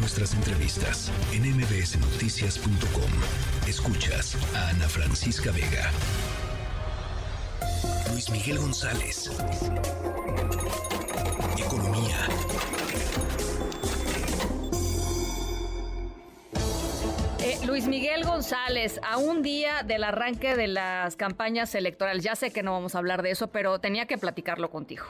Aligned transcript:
nuestras 0.00 0.32
entrevistas 0.34 1.12
en 1.32 1.42
mbsnoticias.com. 1.42 3.10
Escuchas 3.68 4.36
a 4.56 4.70
Ana 4.70 4.88
Francisca 4.88 5.52
Vega. 5.52 5.90
Luis 8.10 8.30
Miguel 8.30 8.58
González. 8.58 9.30
Economía. 11.58 12.16
Eh, 17.40 17.58
Luis 17.66 17.86
Miguel 17.86 18.24
González, 18.24 18.98
a 19.06 19.18
un 19.18 19.42
día 19.42 19.82
del 19.82 20.04
arranque 20.04 20.56
de 20.56 20.68
las 20.68 21.16
campañas 21.16 21.74
electorales, 21.74 22.24
ya 22.24 22.34
sé 22.36 22.50
que 22.50 22.62
no 22.62 22.72
vamos 22.72 22.94
a 22.94 22.98
hablar 22.98 23.22
de 23.22 23.32
eso, 23.32 23.48
pero 23.48 23.78
tenía 23.80 24.06
que 24.06 24.16
platicarlo 24.16 24.70
contigo. 24.70 25.04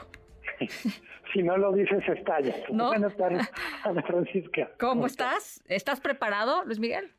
si 1.33 1.43
no 1.43 1.57
lo 1.57 1.73
dices, 1.73 2.03
estalla. 2.07 2.55
¿No? 2.71 2.87
Buenas 2.87 3.15
tardes, 3.15 3.49
Ana 3.83 4.01
Francisca. 4.03 4.71
¿Cómo 4.79 5.05
estás? 5.05 5.63
¿Estás 5.67 5.99
preparado, 5.99 6.63
Luis 6.65 6.79
Miguel? 6.79 7.11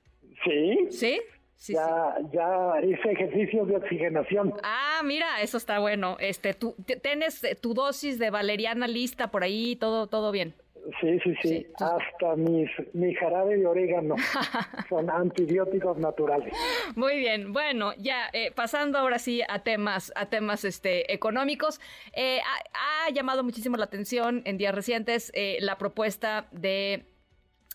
Sí. 0.44 0.78
¿Sí? 0.90 1.20
Sí, 1.54 1.74
ya, 1.74 2.16
sí. 2.18 2.26
ya 2.32 2.80
hice 2.84 3.12
ejercicios 3.12 3.68
de 3.68 3.76
oxigenación. 3.76 4.52
Ah, 4.64 5.00
mira, 5.04 5.40
eso 5.42 5.56
está 5.56 5.78
bueno. 5.78 6.16
Este, 6.18 6.54
tú 6.54 6.74
tienes 7.02 7.44
eh, 7.44 7.54
tu 7.54 7.72
dosis 7.72 8.18
de 8.18 8.30
valeriana 8.30 8.88
lista 8.88 9.30
por 9.30 9.44
ahí, 9.44 9.76
todo, 9.76 10.08
todo 10.08 10.32
bien. 10.32 10.56
Sí, 11.00 11.18
sí, 11.22 11.34
sí. 11.42 11.48
Sí, 11.48 11.66
tú- 11.78 11.84
Hasta 11.84 12.34
mis, 12.36 12.68
mi 12.92 13.14
jarabe 13.14 13.56
de 13.56 13.66
orégano 13.66 14.16
son 14.88 15.08
antibióticos 15.10 15.96
naturales. 15.98 16.52
Muy 16.96 17.18
bien, 17.18 17.52
bueno, 17.52 17.92
ya 17.98 18.28
eh, 18.32 18.50
pasando 18.50 18.98
ahora 18.98 19.18
sí 19.20 19.42
a 19.48 19.60
temas, 19.62 20.12
a 20.16 20.26
temas 20.26 20.64
este, 20.64 21.12
económicos, 21.12 21.80
eh, 22.14 22.40
ha, 22.40 23.06
ha 23.06 23.10
llamado 23.10 23.44
muchísimo 23.44 23.76
la 23.76 23.84
atención 23.84 24.42
en 24.44 24.58
días 24.58 24.74
recientes 24.74 25.30
eh, 25.34 25.58
la 25.60 25.78
propuesta 25.78 26.48
de 26.50 27.04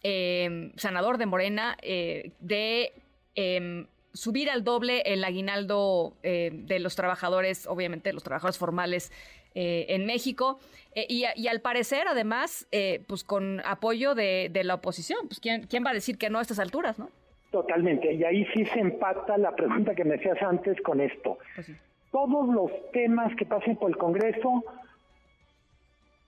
eh, 0.04 0.72
senador 0.76 1.18
de 1.18 1.26
Morena 1.26 1.78
eh, 1.82 2.32
de 2.40 2.92
eh, 3.36 3.86
subir 4.18 4.50
al 4.50 4.64
doble 4.64 5.02
el 5.06 5.24
aguinaldo 5.24 6.14
eh, 6.24 6.52
de 6.54 6.80
los 6.80 6.96
trabajadores, 6.96 7.68
obviamente 7.68 8.12
los 8.12 8.24
trabajadores 8.24 8.58
formales 8.58 9.12
eh, 9.56 9.96
en 9.96 10.06
México, 10.06 10.60
eh, 10.94 11.08
y, 11.10 11.48
al 11.48 11.62
parecer 11.62 12.08
además, 12.08 12.68
eh, 12.72 13.02
pues 13.08 13.24
con 13.24 13.60
apoyo 13.66 14.14
de, 14.14 14.50
de 14.52 14.64
la 14.64 14.76
oposición, 14.76 15.28
pues 15.28 15.40
¿quién, 15.40 15.64
quién 15.64 15.84
va 15.84 15.92
a 15.92 15.94
decir 15.94 16.18
que 16.18 16.30
no 16.30 16.38
a 16.40 16.42
estas 16.42 16.60
alturas, 16.60 17.00
no? 17.00 17.10
Totalmente. 17.52 18.14
Y 18.14 18.24
ahí 18.24 18.46
sí 18.54 18.66
se 18.66 18.80
empata 18.80 19.38
la 19.38 19.56
pregunta 19.56 19.96
que 19.96 20.04
me 20.04 20.16
hacías 20.16 20.42
antes 20.44 20.80
con 20.82 21.02
esto. 21.02 21.40
Pues 21.56 21.68
sí. 21.68 21.76
Todos 22.12 22.48
los 22.50 22.72
temas 22.92 23.36
que 23.36 23.46
pasen 23.46 23.78
por 23.78 23.90
el 23.90 23.98
Congreso 23.98 24.64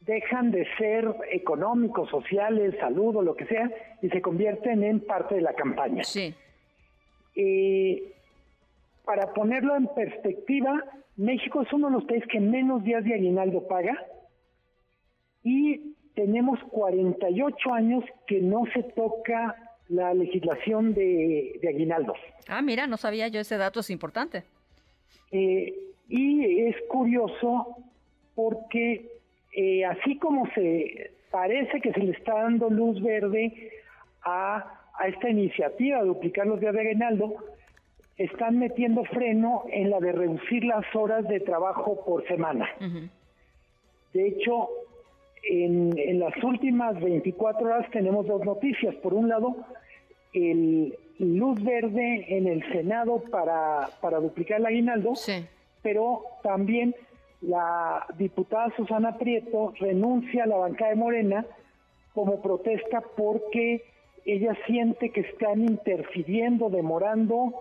dejan 0.01 0.49
de 0.49 0.67
ser 0.77 1.13
económicos, 1.31 2.09
sociales, 2.09 2.73
salud 2.79 3.17
o 3.17 3.21
lo 3.21 3.35
que 3.35 3.45
sea, 3.45 3.69
y 4.01 4.09
se 4.09 4.21
convierten 4.21 4.83
en 4.83 5.01
parte 5.01 5.35
de 5.35 5.41
la 5.41 5.53
campaña. 5.53 6.03
Sí. 6.03 6.33
Eh, 7.35 8.13
para 9.05 9.33
ponerlo 9.33 9.75
en 9.75 9.87
perspectiva, 9.87 10.83
México 11.17 11.61
es 11.61 11.73
uno 11.73 11.87
de 11.87 11.93
los 11.93 12.05
países 12.05 12.27
que 12.29 12.39
menos 12.39 12.83
días 12.83 13.03
de 13.03 13.13
aguinaldo 13.13 13.67
paga 13.67 14.05
y 15.43 15.95
tenemos 16.15 16.59
48 16.69 17.73
años 17.73 18.03
que 18.27 18.41
no 18.41 18.65
se 18.73 18.83
toca 18.83 19.55
la 19.87 20.13
legislación 20.13 20.93
de, 20.93 21.57
de 21.61 21.69
aguinaldos. 21.69 22.17
Ah, 22.47 22.61
mira, 22.61 22.87
no 22.87 22.97
sabía 22.97 23.27
yo 23.27 23.39
ese 23.39 23.57
dato, 23.57 23.79
es 23.79 23.89
importante. 23.89 24.43
Eh, 25.31 25.73
y 26.07 26.61
es 26.61 26.75
curioso 26.89 27.77
porque 28.35 29.19
eh, 29.53 29.85
así 29.85 30.17
como 30.17 30.47
se 30.53 31.11
parece 31.31 31.81
que 31.81 31.91
se 31.91 31.99
le 31.99 32.11
está 32.11 32.33
dando 32.33 32.69
luz 32.69 33.01
verde 33.01 33.71
a, 34.23 34.78
a 34.99 35.07
esta 35.07 35.29
iniciativa 35.29 35.99
de 36.01 36.07
duplicar 36.07 36.45
los 36.45 36.59
días 36.59 36.73
de 36.73 36.81
aguinaldo, 36.81 37.35
están 38.17 38.59
metiendo 38.59 39.03
freno 39.05 39.63
en 39.71 39.89
la 39.89 39.99
de 39.99 40.11
reducir 40.11 40.63
las 40.65 40.85
horas 40.93 41.27
de 41.27 41.39
trabajo 41.39 42.03
por 42.05 42.27
semana. 42.27 42.67
De 44.13 44.27
hecho, 44.27 44.69
en, 45.49 45.97
en 45.97 46.19
las 46.19 46.35
últimas 46.43 46.99
24 46.99 47.65
horas 47.65 47.89
tenemos 47.91 48.27
dos 48.27 48.43
noticias. 48.43 48.93
Por 48.95 49.13
un 49.13 49.29
lado, 49.29 49.55
el 50.33 50.95
luz 51.19 51.63
verde 51.63 52.25
en 52.29 52.47
el 52.47 52.61
Senado 52.71 53.23
para, 53.31 53.89
para 54.01 54.19
duplicar 54.19 54.59
el 54.59 54.65
aguinaldo, 54.65 55.15
Sí. 55.15 55.45
pero 55.81 56.23
también 56.43 56.93
la 57.41 58.05
diputada 58.17 58.69
Susana 58.75 59.17
Prieto 59.17 59.73
renuncia 59.79 60.43
a 60.43 60.47
la 60.47 60.57
bancada 60.57 60.89
de 60.91 60.97
Morena 60.97 61.45
como 62.13 62.41
protesta 62.41 63.01
porque 63.15 63.83
ella 64.25 64.55
siente 64.65 65.11
que 65.11 65.21
están 65.21 65.61
interfiriendo, 65.61 66.69
demorando 66.69 67.53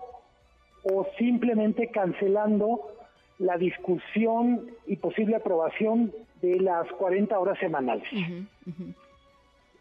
o 0.82 1.06
simplemente 1.18 1.88
cancelando 1.88 2.92
la 3.38 3.56
discusión 3.56 4.70
y 4.86 4.96
posible 4.96 5.36
aprobación 5.36 6.12
de 6.40 6.60
las 6.60 6.90
40 6.92 7.38
horas 7.38 7.58
semanales. 7.58 8.08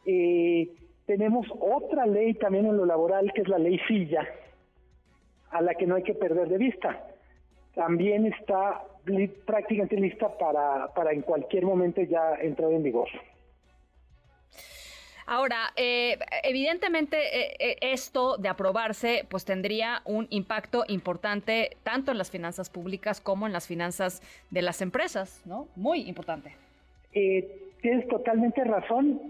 Eh, 0.05 0.69
tenemos 1.05 1.47
otra 1.59 2.05
ley 2.05 2.33
también 2.35 2.65
en 2.65 2.77
lo 2.77 2.85
laboral, 2.85 3.31
que 3.33 3.41
es 3.41 3.47
la 3.47 3.57
ley 3.57 3.79
Silla, 3.87 4.27
a 5.51 5.61
la 5.61 5.75
que 5.75 5.87
no 5.87 5.95
hay 5.95 6.03
que 6.03 6.13
perder 6.13 6.49
de 6.49 6.57
vista. 6.57 7.07
También 7.73 8.25
está 8.25 8.83
prácticamente 9.45 9.95
lista 9.95 10.37
para, 10.37 10.93
para 10.93 11.11
en 11.11 11.21
cualquier 11.21 11.65
momento 11.65 12.01
ya 12.01 12.35
entrar 12.41 12.71
en 12.71 12.83
vigor. 12.83 13.07
Ahora, 15.29 15.73
eh, 15.75 16.17
evidentemente 16.43 17.17
eh, 17.17 17.55
eh, 17.59 17.77
esto 17.81 18.37
de 18.37 18.47
aprobarse 18.47 19.25
pues 19.29 19.43
tendría 19.43 20.01
un 20.05 20.25
impacto 20.29 20.85
importante 20.87 21.75
tanto 21.83 22.11
en 22.11 22.17
las 22.17 22.31
finanzas 22.31 22.69
públicas 22.69 23.19
como 23.19 23.45
en 23.45 23.51
las 23.51 23.67
finanzas 23.67 24.21
de 24.51 24.61
las 24.61 24.81
empresas, 24.81 25.41
¿no? 25.45 25.67
Muy 25.75 26.07
importante. 26.07 26.55
Eh, 27.13 27.45
tienes 27.81 28.07
totalmente 28.07 28.63
razón. 28.63 29.21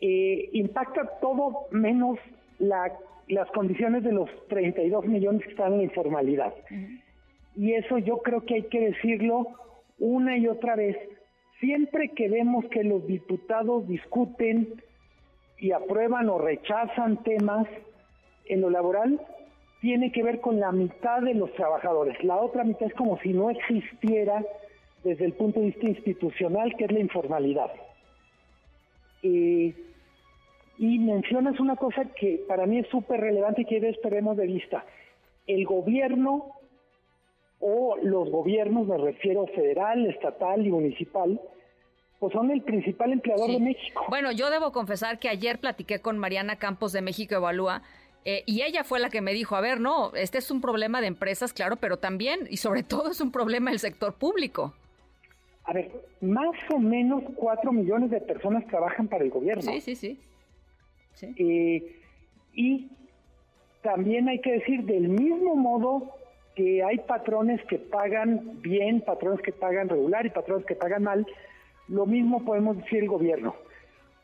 Eh, 0.00 0.50
impacta 0.52 1.06
todo 1.20 1.66
menos 1.70 2.18
la- 2.58 2.92
las 3.28 3.48
condiciones 3.52 4.02
de 4.02 4.12
los 4.12 4.28
32 4.48 5.06
millones 5.06 5.44
que 5.44 5.50
están 5.50 5.72
en 5.74 5.78
la 5.78 5.84
informalidad. 5.84 6.52
Y 7.56 7.72
eso 7.74 7.98
yo 7.98 8.18
creo 8.18 8.44
que 8.44 8.54
hay 8.56 8.62
que 8.64 8.80
decirlo 8.80 9.46
una 10.00 10.36
y 10.36 10.48
otra 10.48 10.74
vez. 10.74 10.96
Siempre 11.60 12.08
que 12.10 12.28
vemos 12.28 12.64
que 12.66 12.82
los 12.82 13.06
diputados 13.06 13.86
discuten 13.88 14.82
y 15.64 15.72
aprueban 15.72 16.28
o 16.28 16.36
rechazan 16.36 17.22
temas 17.22 17.66
en 18.44 18.60
lo 18.60 18.68
laboral, 18.68 19.18
tiene 19.80 20.12
que 20.12 20.22
ver 20.22 20.42
con 20.42 20.60
la 20.60 20.72
mitad 20.72 21.22
de 21.22 21.32
los 21.32 21.50
trabajadores. 21.54 22.22
La 22.22 22.36
otra 22.36 22.64
mitad 22.64 22.86
es 22.86 22.92
como 22.92 23.18
si 23.20 23.32
no 23.32 23.48
existiera 23.48 24.44
desde 25.04 25.24
el 25.24 25.32
punto 25.32 25.60
de 25.60 25.66
vista 25.66 25.86
institucional, 25.86 26.76
que 26.76 26.84
es 26.84 26.92
la 26.92 27.00
informalidad. 27.00 27.70
Eh, 29.22 29.72
y 30.76 30.98
mencionas 30.98 31.58
una 31.58 31.76
cosa 31.76 32.04
que 32.14 32.44
para 32.46 32.66
mí 32.66 32.80
es 32.80 32.88
súper 32.88 33.22
relevante 33.22 33.62
y 33.62 33.64
que 33.64 33.80
debes 33.80 33.96
perdernos 34.00 34.36
de 34.36 34.46
vista. 34.46 34.84
El 35.46 35.64
gobierno 35.64 36.56
o 37.60 37.96
los 38.02 38.30
gobiernos, 38.30 38.86
me 38.86 38.98
refiero 38.98 39.46
federal, 39.46 40.04
estatal 40.10 40.66
y 40.66 40.70
municipal, 40.70 41.40
pues 42.18 42.32
son 42.32 42.50
el 42.50 42.62
principal 42.62 43.12
empleador 43.12 43.46
Sí. 43.46 43.52
de 43.54 43.60
México. 43.60 44.04
Bueno, 44.08 44.32
yo 44.32 44.50
debo 44.50 44.72
confesar 44.72 45.18
que 45.18 45.28
ayer 45.28 45.58
platiqué 45.58 46.00
con 46.00 46.18
Mariana 46.18 46.56
Campos 46.56 46.92
de 46.92 47.02
México 47.02 47.34
Evalúa 47.34 47.82
eh, 48.24 48.42
y 48.46 48.62
ella 48.62 48.84
fue 48.84 49.00
la 49.00 49.10
que 49.10 49.20
me 49.20 49.32
dijo, 49.34 49.56
a 49.56 49.60
ver, 49.60 49.80
no, 49.80 50.14
este 50.14 50.38
es 50.38 50.50
un 50.50 50.60
problema 50.62 51.00
de 51.02 51.08
empresas, 51.08 51.52
claro, 51.52 51.76
pero 51.76 51.98
también 51.98 52.46
y 52.48 52.56
sobre 52.56 52.82
todo 52.82 53.10
es 53.10 53.20
un 53.20 53.30
problema 53.30 53.70
del 53.70 53.80
sector 53.80 54.14
público. 54.14 54.74
A 55.64 55.72
ver, 55.72 55.90
más 56.20 56.54
o 56.74 56.78
menos 56.78 57.22
cuatro 57.36 57.72
millones 57.72 58.10
de 58.10 58.20
personas 58.20 58.66
trabajan 58.66 59.08
para 59.08 59.24
el 59.24 59.30
gobierno. 59.30 59.62
Sí, 59.62 59.80
sí, 59.80 59.94
sí. 59.96 60.20
sí. 61.14 61.34
Eh, 61.38 62.00
y 62.52 62.88
también 63.82 64.28
hay 64.28 64.40
que 64.40 64.52
decir, 64.52 64.84
del 64.84 65.08
mismo 65.08 65.56
modo 65.56 66.14
que 66.54 66.82
hay 66.84 66.98
patrones 66.98 67.60
que 67.64 67.78
pagan 67.78 68.60
bien, 68.62 69.00
patrones 69.00 69.40
que 69.42 69.52
pagan 69.52 69.88
regular 69.88 70.24
y 70.24 70.30
patrones 70.30 70.64
que 70.66 70.74
pagan 70.74 71.02
mal, 71.02 71.26
lo 71.88 72.06
mismo 72.06 72.44
podemos 72.44 72.76
decir 72.76 73.00
el 73.00 73.08
gobierno. 73.08 73.54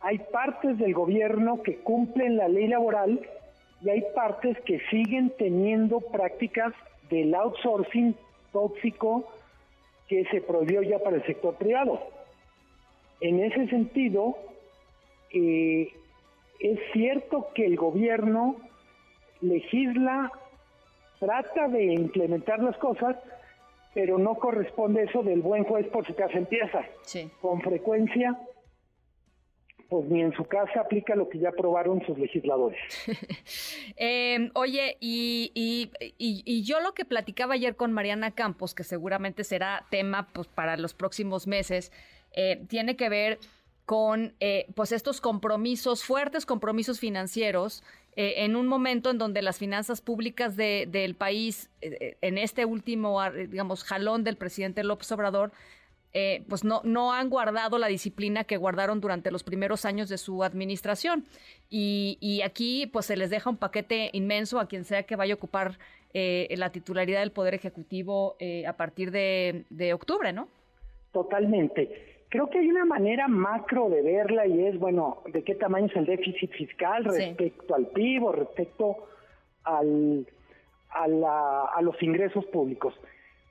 Hay 0.00 0.18
partes 0.18 0.78
del 0.78 0.94
gobierno 0.94 1.62
que 1.62 1.76
cumplen 1.76 2.36
la 2.36 2.48
ley 2.48 2.66
laboral 2.68 3.20
y 3.82 3.90
hay 3.90 4.02
partes 4.14 4.58
que 4.60 4.80
siguen 4.90 5.32
teniendo 5.38 6.00
prácticas 6.00 6.72
del 7.10 7.34
outsourcing 7.34 8.14
tóxico 8.52 9.30
que 10.08 10.24
se 10.26 10.40
prohibió 10.40 10.82
ya 10.82 10.98
para 10.98 11.16
el 11.16 11.24
sector 11.24 11.54
privado. 11.54 12.00
En 13.20 13.44
ese 13.44 13.68
sentido, 13.68 14.36
eh, 15.32 15.92
es 16.58 16.78
cierto 16.92 17.48
que 17.54 17.66
el 17.66 17.76
gobierno 17.76 18.56
legisla, 19.40 20.32
trata 21.18 21.68
de 21.68 21.92
implementar 21.94 22.60
las 22.60 22.76
cosas, 22.78 23.16
pero 23.94 24.18
no 24.18 24.36
corresponde 24.36 25.04
eso 25.04 25.22
del 25.22 25.42
buen 25.42 25.64
juez 25.64 25.86
por 25.88 26.06
su 26.06 26.14
casa 26.14 26.38
empieza. 26.38 26.84
Sí. 27.02 27.30
Con 27.40 27.60
frecuencia 27.60 28.38
pues 29.90 30.08
ni 30.08 30.22
en 30.22 30.32
su 30.32 30.44
casa 30.44 30.82
aplica 30.82 31.16
lo 31.16 31.28
que 31.28 31.40
ya 31.40 31.48
aprobaron 31.48 32.00
sus 32.06 32.16
legisladores. 32.16 32.78
Em, 33.96 34.50
oye, 34.54 34.96
y, 35.00 35.50
y, 35.52 35.90
y, 36.16 36.62
yo 36.62 36.80
lo 36.80 36.94
que 36.94 37.04
platicaba 37.04 37.54
ayer 37.54 37.74
con 37.74 37.92
Mariana 37.92 38.30
Campos, 38.30 38.72
que 38.72 38.84
seguramente 38.84 39.42
será 39.44 39.84
tema 39.90 40.28
pues, 40.32 40.46
para 40.46 40.76
los 40.76 40.94
próximos 40.94 41.46
meses, 41.46 41.92
eh, 42.32 42.62
tiene 42.68 42.96
que 42.96 43.08
ver 43.08 43.38
con 43.86 44.34
eh, 44.40 44.66
pues 44.74 44.92
estos 44.92 45.20
compromisos, 45.20 46.04
fuertes 46.04 46.46
compromisos 46.46 47.00
financieros, 47.00 47.82
eh, 48.16 48.34
en 48.38 48.56
un 48.56 48.66
momento 48.66 49.10
en 49.10 49.18
donde 49.18 49.42
las 49.42 49.58
finanzas 49.58 50.00
públicas 50.00 50.56
de, 50.56 50.86
del 50.90 51.14
país, 51.14 51.70
en 51.80 52.38
este 52.38 52.64
último, 52.64 53.20
digamos, 53.30 53.84
jalón 53.84 54.24
del 54.24 54.36
presidente 54.36 54.84
López 54.84 55.10
Obrador, 55.12 55.52
eh, 56.12 56.42
pues 56.48 56.64
no, 56.64 56.80
no 56.82 57.12
han 57.12 57.30
guardado 57.30 57.78
la 57.78 57.86
disciplina 57.86 58.42
que 58.42 58.56
guardaron 58.56 59.00
durante 59.00 59.30
los 59.30 59.44
primeros 59.44 59.84
años 59.84 60.08
de 60.08 60.18
su 60.18 60.42
administración. 60.42 61.24
Y, 61.68 62.40
aquí 62.44 62.86
pues 62.86 63.06
se 63.06 63.16
les 63.16 63.30
deja 63.30 63.48
un 63.50 63.56
paquete 63.56 64.10
inmenso 64.12 64.58
a 64.58 64.66
quien 64.66 64.84
sea 64.84 65.04
que 65.04 65.14
vaya 65.14 65.34
a 65.34 65.36
ocupar 65.36 65.78
eh, 66.12 66.52
la 66.56 66.72
titularidad 66.72 67.20
del 67.20 67.30
Poder 67.30 67.54
Ejecutivo 67.54 68.36
eh, 68.40 68.66
a 68.66 68.76
partir 68.76 69.12
de, 69.12 69.92
octubre, 69.94 70.32
¿no? 70.32 70.48
Totalmente. 71.12 72.19
Creo 72.30 72.48
que 72.48 72.60
hay 72.60 72.68
una 72.68 72.84
manera 72.84 73.28
macro 73.28 73.90
de 73.90 74.02
verla 74.02 74.46
y 74.46 74.64
es, 74.64 74.78
bueno, 74.78 75.18
de 75.32 75.42
qué 75.42 75.54
tamaño 75.56 75.86
es 75.86 75.96
el 75.96 76.06
déficit 76.06 76.50
fiscal 76.52 77.04
respecto 77.04 77.74
al 77.74 77.88
PIB 77.88 78.24
o 78.24 78.32
respecto 78.32 78.96
al, 79.64 80.26
a, 80.90 81.70
a 81.76 81.82
los 81.82 82.00
ingresos 82.02 82.46
públicos. 82.46 82.94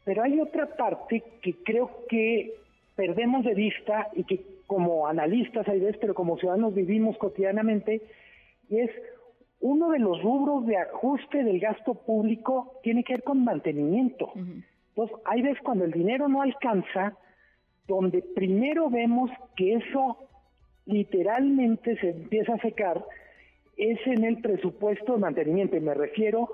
Pero 0.05 0.23
hay 0.23 0.39
otra 0.39 0.65
parte 0.77 1.23
que 1.41 1.55
creo 1.63 2.05
que 2.07 2.53
perdemos 2.95 3.43
de 3.45 3.53
vista 3.53 4.07
y 4.13 4.23
que 4.23 4.43
como 4.65 5.07
analistas 5.07 5.67
hay 5.67 5.79
veces, 5.79 5.97
pero 5.99 6.13
como 6.13 6.37
ciudadanos 6.37 6.73
vivimos 6.73 7.17
cotidianamente, 7.17 8.01
y 8.69 8.79
es 8.79 8.91
uno 9.61 9.89
de 9.89 9.99
los 9.99 10.21
rubros 10.21 10.65
de 10.67 10.77
ajuste 10.77 11.43
del 11.43 11.59
gasto 11.59 11.95
público 11.95 12.79
tiene 12.83 13.03
que 13.03 13.13
ver 13.13 13.23
con 13.23 13.43
mantenimiento. 13.43 14.31
Entonces, 14.35 15.17
hay 15.25 15.41
veces 15.41 15.61
cuando 15.63 15.85
el 15.85 15.91
dinero 15.91 16.27
no 16.29 16.41
alcanza, 16.41 17.17
donde 17.89 18.21
primero 18.21 18.89
vemos 18.89 19.29
que 19.57 19.73
eso 19.73 20.17
literalmente 20.85 21.97
se 21.99 22.11
empieza 22.11 22.53
a 22.53 22.61
secar, 22.61 23.03
es 23.75 23.99
en 24.05 24.23
el 24.23 24.41
presupuesto 24.41 25.13
de 25.13 25.19
mantenimiento. 25.19 25.75
Y 25.75 25.81
me 25.81 25.93
refiero 25.93 26.49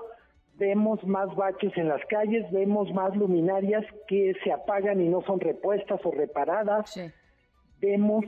vemos 0.58 1.04
más 1.04 1.34
baches 1.36 1.76
en 1.76 1.88
las 1.88 2.04
calles, 2.06 2.50
vemos 2.50 2.92
más 2.92 3.14
luminarias 3.14 3.84
que 4.08 4.34
se 4.42 4.52
apagan 4.52 5.00
y 5.00 5.08
no 5.08 5.22
son 5.22 5.38
repuestas 5.38 6.00
o 6.04 6.10
reparadas. 6.10 6.98
Vemos 7.80 8.24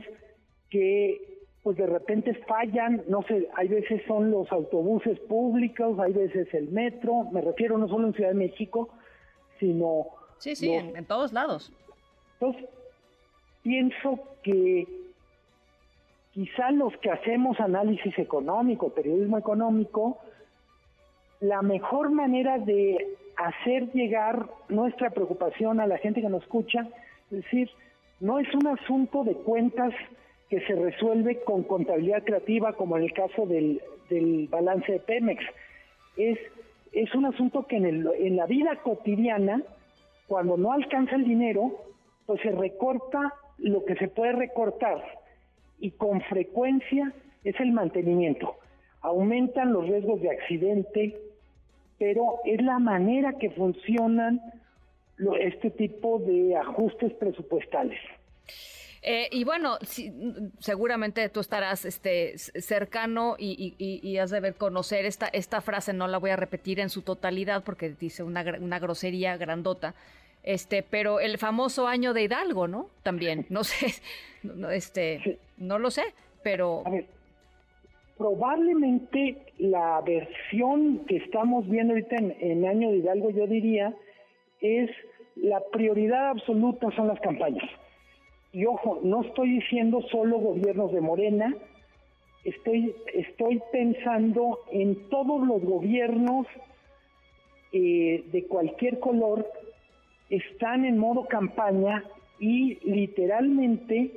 que 0.70 1.38
pues 1.62 1.76
de 1.76 1.86
repente 1.86 2.34
fallan, 2.46 3.02
no 3.08 3.22
sé, 3.22 3.48
hay 3.54 3.68
veces 3.68 4.00
son 4.06 4.30
los 4.30 4.50
autobuses 4.52 5.18
públicos, 5.20 5.98
hay 5.98 6.12
veces 6.12 6.48
el 6.54 6.68
metro, 6.68 7.24
me 7.32 7.40
refiero 7.40 7.76
no 7.76 7.88
solo 7.88 8.06
en 8.06 8.14
Ciudad 8.14 8.30
de 8.30 8.36
México, 8.36 8.88
sino... 9.58 10.06
Sí, 10.38 10.54
sí, 10.54 10.72
en, 10.72 11.04
todos 11.04 11.32
lados. 11.32 11.72
Entonces, 12.34 12.70
pienso 13.62 14.18
que 14.42 14.86
quizá 16.32 16.70
los 16.70 16.96
que 16.98 17.10
hacemos 17.10 17.58
análisis 17.60 18.18
económico, 18.18 18.90
periodismo 18.90 19.38
económico, 19.38 20.18
la 21.40 21.62
mejor 21.62 22.10
manera 22.10 22.58
de 22.58 23.16
hacer 23.36 23.92
llegar 23.92 24.46
nuestra 24.68 25.10
preocupación 25.10 25.80
a 25.80 25.86
la 25.86 25.98
gente 25.98 26.20
que 26.20 26.28
nos 26.28 26.42
escucha, 26.42 26.86
es 27.30 27.44
decir, 27.44 27.70
no 28.20 28.38
es 28.38 28.52
un 28.54 28.66
asunto 28.66 29.22
de 29.22 29.34
cuentas 29.34 29.92
que 30.48 30.60
se 30.66 30.74
resuelve 30.74 31.40
con 31.42 31.62
contabilidad 31.62 32.24
creativa 32.24 32.72
como 32.72 32.96
en 32.96 33.04
el 33.04 33.12
caso 33.12 33.46
del, 33.46 33.80
balance 34.50 34.90
de 34.90 35.00
Pemex. 35.00 35.44
Es, 36.16 36.38
es 36.92 37.14
un 37.14 37.26
asunto 37.26 37.66
que 37.66 37.76
en, 37.76 37.86
el, 37.86 38.08
en 38.18 38.36
la 38.36 38.46
vida 38.46 38.76
cotidiana, 38.82 39.62
cuando 40.26 40.56
no 40.56 40.72
alcanza 40.72 41.16
el 41.16 41.24
dinero, 41.24 41.72
pues 42.26 42.40
se 42.40 42.50
recorta 42.50 43.34
lo 43.58 43.84
que 43.84 43.96
se 43.96 44.08
puede 44.08 44.32
recortar 44.32 45.02
y 45.80 45.90
con 45.92 46.20
frecuencia 46.22 47.12
es 47.44 47.58
el 47.60 47.72
mantenimiento. 47.72 48.56
Aumentan 49.00 49.72
los 49.72 49.86
riesgos 49.86 50.20
de 50.20 50.30
accidente, 50.30 51.16
pero 51.98 52.36
es 52.44 52.60
la 52.62 52.78
manera 52.78 53.34
que 53.34 53.50
funcionan 53.50 54.40
este 55.40 55.70
tipo 55.70 56.18
de 56.20 56.56
ajustes 56.56 57.12
presupuestales. 57.14 57.98
Eh, 59.02 59.28
y 59.30 59.44
bueno, 59.44 59.78
seguramente 60.58 61.28
tú 61.28 61.40
estarás 61.40 61.84
este, 61.84 62.36
cercano 62.36 63.36
y, 63.38 64.18
has 64.18 64.30
de 64.30 64.40
ver 64.40 64.54
conocer 64.54 65.04
esta, 65.06 65.28
esta 65.28 65.60
frase, 65.60 65.92
no 65.92 66.08
la 66.08 66.18
voy 66.18 66.30
a 66.30 66.36
repetir 66.36 66.80
en 66.80 66.90
su 66.90 67.02
totalidad 67.02 67.62
porque 67.62 67.90
dice 67.90 68.24
una, 68.24 68.44
una 68.60 68.78
grosería 68.80 69.36
grandota, 69.36 69.94
este, 70.42 70.82
pero 70.82 71.20
el 71.20 71.38
famoso 71.38 71.86
año 71.86 72.14
de 72.14 72.22
Hidalgo, 72.22 72.68
¿no? 72.68 72.88
También, 73.02 73.46
no 73.48 73.64
sé, 73.64 74.00
no, 74.42 74.70
este, 74.70 75.38
no 75.56 75.78
lo 75.78 75.90
sé, 75.90 76.04
pero 76.42 76.84
probablemente 78.18 79.36
la 79.58 80.02
versión 80.04 81.04
que 81.06 81.16
estamos 81.16 81.66
viendo 81.68 81.94
ahorita 81.94 82.16
en, 82.16 82.66
Año 82.66 82.90
de 82.90 82.98
Hidalgo, 82.98 83.30
yo 83.30 83.46
diría, 83.46 83.94
es 84.60 84.90
la 85.36 85.60
prioridad 85.72 86.30
absoluta 86.30 86.90
son 86.96 87.06
las 87.06 87.20
campañas. 87.20 87.70
Y 88.52 88.66
ojo, 88.66 88.98
no 89.04 89.22
estoy 89.22 89.60
diciendo 89.60 90.02
solo 90.10 90.38
gobiernos 90.38 90.92
de 90.92 91.00
Morena, 91.00 91.54
estoy, 92.44 92.94
estoy 93.14 93.62
pensando 93.70 94.60
en 94.72 95.08
todos 95.10 95.46
los 95.46 95.62
gobiernos 95.62 96.46
eh, 97.72 98.24
de 98.32 98.46
cualquier 98.46 98.98
color 98.98 99.46
están 100.30 100.84
en 100.84 100.98
modo 100.98 101.26
campaña 101.26 102.04
y 102.38 102.78
literalmente 102.88 104.12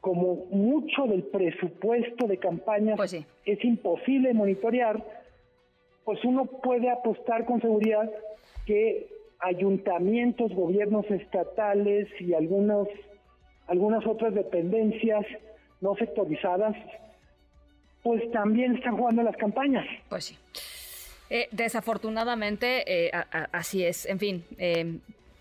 como 0.00 0.46
mucho 0.50 1.06
del 1.06 1.22
presupuesto 1.24 2.26
de 2.26 2.36
campaña 2.38 2.94
pues 2.94 3.14
es 3.14 3.64
imposible 3.64 4.34
monitorear, 4.34 5.02
pues 6.04 6.22
uno 6.24 6.44
puede 6.44 6.90
apostar 6.90 7.46
con 7.46 7.60
seguridad 7.60 8.10
que 8.66 9.08
ayuntamientos, 9.40 10.52
gobiernos 10.52 11.10
estatales 11.10 12.08
y 12.20 12.34
algunos, 12.34 12.88
algunas 13.66 14.06
otras 14.06 14.34
dependencias 14.34 15.24
no 15.80 15.94
sectorizadas, 15.96 16.76
pues 18.02 18.30
también 18.30 18.76
están 18.76 18.96
jugando 18.96 19.22
las 19.22 19.36
campañas. 19.36 19.86
Pues 20.08 20.24
sí. 20.24 20.38
Eh, 21.30 21.48
desafortunadamente, 21.50 22.84
eh, 22.86 23.10
así 23.52 23.84
es. 23.84 24.06
En 24.06 24.18
fin, 24.18 24.44
eh, 24.58 24.98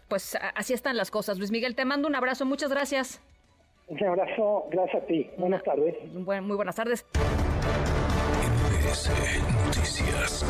pues 0.08 0.38
así 0.56 0.74
están 0.74 0.98
las 0.98 1.12
cosas. 1.12 1.38
Luis 1.38 1.52
Miguel, 1.52 1.76
te 1.76 1.86
mando 1.86 2.08
un 2.08 2.16
abrazo. 2.16 2.46
Muchas 2.46 2.72
gracias. 2.72 3.22
Un 3.88 4.04
abrazo, 4.04 4.68
gracias 4.72 5.04
a 5.04 5.06
ti. 5.06 5.30
Buenas 5.38 5.64
tardes. 5.64 5.96
muy 6.14 6.56
buenas 6.56 6.76
tardes. 6.76 7.06
Noticias. 9.66 10.46